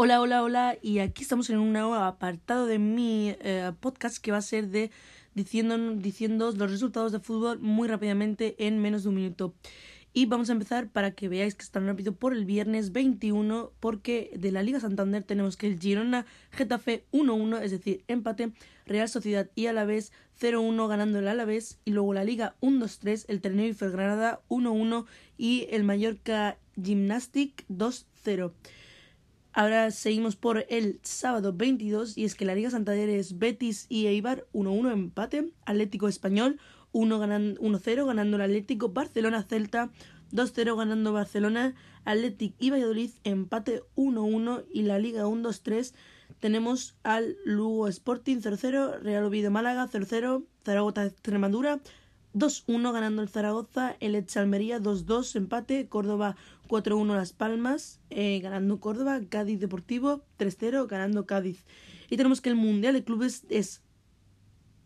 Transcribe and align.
Hola, 0.00 0.20
hola, 0.20 0.44
hola, 0.44 0.78
y 0.80 1.00
aquí 1.00 1.22
estamos 1.22 1.50
en 1.50 1.58
un 1.58 1.72
nuevo 1.72 1.92
apartado 1.96 2.66
de 2.66 2.78
mi 2.78 3.34
eh, 3.40 3.72
podcast 3.80 4.18
que 4.18 4.30
va 4.30 4.36
a 4.36 4.42
ser 4.42 4.68
de 4.68 4.92
diciendo, 5.34 5.76
diciendo 5.96 6.52
los 6.52 6.70
resultados 6.70 7.10
de 7.10 7.18
fútbol 7.18 7.58
muy 7.58 7.88
rápidamente 7.88 8.54
en 8.64 8.78
menos 8.78 9.02
de 9.02 9.08
un 9.08 9.16
minuto. 9.16 9.54
Y 10.12 10.26
vamos 10.26 10.50
a 10.50 10.52
empezar 10.52 10.88
para 10.88 11.16
que 11.16 11.28
veáis 11.28 11.56
que 11.56 11.64
está 11.64 11.80
rápido 11.80 12.14
por 12.14 12.32
el 12.32 12.44
viernes 12.44 12.92
21, 12.92 13.72
porque 13.80 14.30
de 14.36 14.52
la 14.52 14.62
Liga 14.62 14.78
Santander 14.78 15.24
tenemos 15.24 15.56
que 15.56 15.66
el 15.66 15.80
Girona 15.80 16.26
Getafe 16.52 17.04
1-1, 17.10 17.60
es 17.60 17.72
decir, 17.72 18.04
empate, 18.06 18.52
Real 18.86 19.08
Sociedad 19.08 19.50
y 19.56 19.66
Alavés 19.66 20.12
0-1 20.40 20.86
ganando 20.86 21.18
el 21.18 21.26
Alavés, 21.26 21.80
y 21.84 21.90
luego 21.90 22.14
la 22.14 22.22
Liga 22.22 22.54
1-2-3, 22.60 23.24
el 23.26 23.40
Tenerife 23.40 23.90
Granada 23.90 24.42
1-1 24.48 25.06
y 25.36 25.66
el 25.72 25.82
Mallorca 25.82 26.56
Gymnastic 26.76 27.66
2-0. 27.66 28.52
Ahora 29.58 29.90
seguimos 29.90 30.36
por 30.36 30.66
el 30.68 31.00
sábado 31.02 31.52
22 31.52 32.16
y 32.16 32.24
es 32.24 32.36
que 32.36 32.44
la 32.44 32.54
Liga 32.54 32.70
Santander 32.70 33.08
es 33.08 33.40
Betis 33.40 33.86
y 33.88 34.06
Eibar 34.06 34.46
1-1 34.52 34.92
empate, 34.92 35.52
Atlético 35.66 36.06
Español 36.06 36.60
1-0 36.92 38.06
ganando, 38.06 38.36
el 38.36 38.42
Atlético, 38.42 38.90
Barcelona 38.90 39.42
Celta 39.42 39.90
2-0 40.30 40.76
ganando 40.76 41.12
Barcelona, 41.12 41.74
Atlético 42.04 42.54
y 42.60 42.70
Valladolid 42.70 43.10
empate 43.24 43.82
1-1 43.96 44.64
y 44.72 44.82
la 44.82 45.00
Liga 45.00 45.26
1-2-3 45.26 45.92
tenemos 46.38 46.94
al 47.02 47.36
Lugo 47.44 47.88
Sporting 47.88 48.36
0-0, 48.36 49.00
Real 49.00 49.24
Oviedo 49.24 49.50
Málaga 49.50 49.88
0-0, 49.88 50.44
Zaragoza 50.64 51.04
Extremadura 51.06 51.80
2-1 52.34 52.92
ganando 52.92 53.22
el 53.22 53.28
Zaragoza, 53.28 53.96
el 54.00 54.14
Elche 54.14 54.38
Almería 54.38 54.80
2-2 54.80 55.36
empate, 55.36 55.88
Córdoba 55.88 56.36
4-1 56.68 57.14
Las 57.14 57.32
Palmas, 57.32 58.00
eh, 58.10 58.40
ganando 58.40 58.80
Córdoba, 58.80 59.20
Cádiz 59.28 59.60
Deportivo 59.60 60.22
3-0 60.38 60.86
ganando 60.86 61.26
Cádiz. 61.26 61.64
Y 62.10 62.16
tenemos 62.16 62.40
que 62.40 62.50
el 62.50 62.56
Mundial 62.56 62.94
de 62.94 63.04
Clubes 63.04 63.44
es 63.48 63.82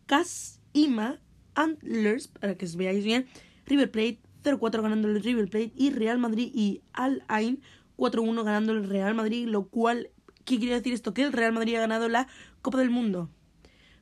Cas, 0.05 0.59
Ima, 0.73 1.19
Antlers, 1.55 2.27
para 2.27 2.55
que 2.55 2.65
os 2.65 2.75
veáis 2.75 3.03
bien, 3.03 3.27
River 3.65 3.91
Plate 3.91 4.19
0-4 4.43 4.81
ganando 4.81 5.07
el 5.07 5.23
River 5.23 5.49
Plate 5.49 5.73
y 5.75 5.91
Real 5.91 6.17
Madrid 6.17 6.51
y 6.53 6.81
Al 6.93 7.23
Ain 7.27 7.61
4-1 7.97 8.43
ganando 8.43 8.73
el 8.73 8.87
Real 8.87 9.15
Madrid, 9.15 9.47
lo 9.47 9.67
cual, 9.67 10.09
¿qué 10.45 10.57
quiere 10.57 10.75
decir 10.75 10.93
esto? 10.93 11.13
Que 11.13 11.23
el 11.23 11.33
Real 11.33 11.53
Madrid 11.53 11.75
ha 11.75 11.81
ganado 11.81 12.09
la 12.09 12.27
Copa 12.61 12.79
del 12.79 12.89
Mundo. 12.89 13.29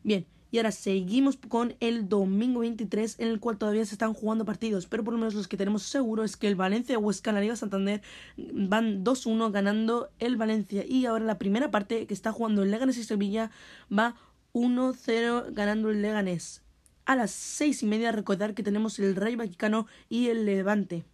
Bien, 0.03 0.25
y 0.51 0.57
ahora 0.57 0.71
seguimos 0.73 1.37
con 1.37 1.75
el 1.79 2.09
domingo 2.09 2.59
23, 2.59 3.19
en 3.19 3.29
el 3.29 3.39
cual 3.39 3.57
todavía 3.57 3.85
se 3.85 3.95
están 3.95 4.13
jugando 4.13 4.43
partidos, 4.43 4.85
pero 4.85 5.03
por 5.03 5.13
lo 5.13 5.19
menos 5.19 5.33
los 5.33 5.47
que 5.47 5.55
tenemos 5.55 5.83
seguro 5.83 6.25
es 6.25 6.35
que 6.35 6.47
el 6.47 6.55
Valencia 6.55 6.99
Huesca 6.99 7.31
Liga 7.31 7.55
Santander 7.55 8.01
van 8.35 9.05
2-1 9.05 9.51
ganando 9.51 10.09
el 10.19 10.35
Valencia. 10.35 10.85
Y 10.85 11.05
ahora 11.05 11.23
la 11.23 11.37
primera 11.37 11.71
parte 11.71 12.05
que 12.05 12.13
está 12.13 12.33
jugando 12.33 12.63
el 12.63 12.71
Leganés 12.71 12.97
y 12.97 13.05
Sevilla 13.05 13.49
va 13.91 14.15
1-0 14.53 15.53
ganando 15.53 15.89
el 15.89 16.01
Leganés. 16.01 16.61
A 17.05 17.15
las 17.15 17.31
seis 17.31 17.81
y 17.81 17.85
media 17.85 18.11
recordar 18.11 18.53
que 18.53 18.63
tenemos 18.63 18.99
el 18.99 19.15
Rey 19.15 19.37
Vaticano 19.37 19.87
y 20.09 20.27
el 20.27 20.45
Levante. 20.45 21.05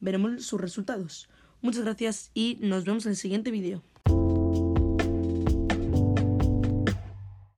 Veremos 0.00 0.44
sus 0.44 0.60
resultados. 0.60 1.28
Muchas 1.62 1.84
gracias 1.84 2.30
y 2.34 2.58
nos 2.60 2.84
vemos 2.84 3.06
en 3.06 3.10
el 3.10 3.16
siguiente 3.16 3.50
vídeo. 3.50 3.82